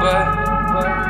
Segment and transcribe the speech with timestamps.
[0.00, 0.26] but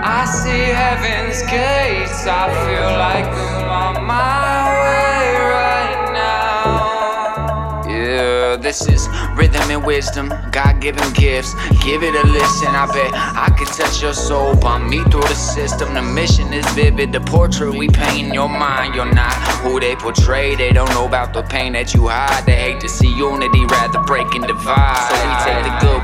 [0.03, 2.27] I see heaven's gates.
[2.27, 7.83] I feel like I'm on my way right now.
[7.89, 11.55] Yeah, this is rhythm and wisdom, God given gifts.
[11.85, 12.69] Give it a listen.
[12.69, 15.95] I bet I could touch your soul, bump me through the system.
[15.95, 18.95] The mission is vivid, the portrait we paint in your mind.
[18.95, 20.57] You're not who they portray.
[20.57, 22.45] They don't know about the pain that you hide.
[22.47, 25.09] They hate to see unity, rather break and divide.
[25.09, 26.00] So we take the good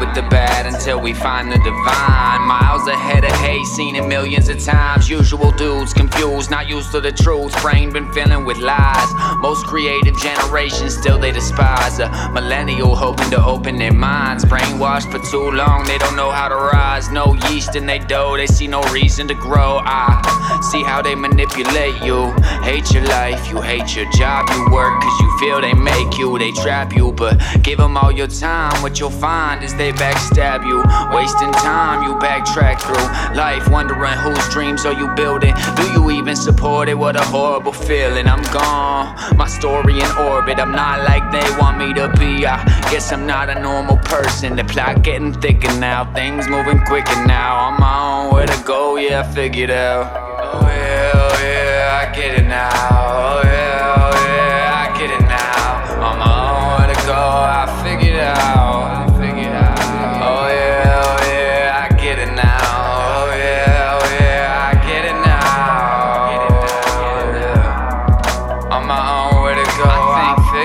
[0.86, 2.42] until we find the divine.
[2.42, 5.10] Miles ahead of hate, seen it millions of times.
[5.10, 7.50] Usual dudes confused, not used to the truth.
[7.60, 9.10] Brain been filling with lies.
[9.38, 11.98] Most creative generation still they despise.
[11.98, 14.44] A millennial hoping to open their minds.
[14.44, 17.10] Brainwashed for too long, they don't know how to rise.
[17.10, 19.80] No yeast in they dough, they see no reason to grow.
[19.82, 20.22] I
[20.70, 22.30] see how they manipulate you.
[22.62, 26.38] Hate your life, you hate your job, you work cause you feel they make you,
[26.38, 27.10] they trap you.
[27.10, 30.75] But give them all your time, what you'll find is they backstab you.
[31.14, 35.54] Wasting time, you backtrack through life, wondering whose dreams are you building.
[35.76, 36.94] Do you even support it?
[36.94, 38.26] What a horrible feeling.
[38.26, 40.58] I'm gone, my story in orbit.
[40.58, 42.46] I'm not like they want me to be.
[42.46, 44.56] I guess I'm not a normal person.
[44.56, 47.52] The plot getting thicker now, things moving quicker now.
[47.68, 48.96] I'm on where to go?
[48.96, 50.06] Yeah, I figured out.
[50.42, 52.70] Oh yeah, oh yeah, I get it now.
[52.70, 53.65] Oh yeah,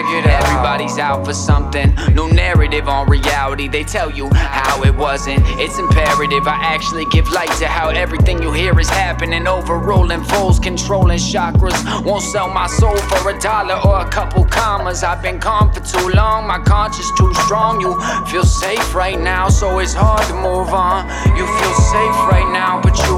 [0.02, 0.44] figured out.
[0.44, 1.94] Everybody's out for something.
[2.14, 3.68] New narrative on reality.
[3.68, 5.42] They tell you how it wasn't.
[5.60, 6.48] It's imperative.
[6.48, 9.48] I actually give light to how everything you hear is happening.
[9.48, 11.78] Overruling fools, controlling chakras.
[12.04, 15.04] Won't sell my soul for a dollar or a couple commas.
[15.04, 16.48] I've been calm for too long.
[16.48, 17.80] My conscience too strong.
[17.82, 21.08] You feel safe right now, so it's hard to move on.
[21.38, 23.16] You feel safe right now, but you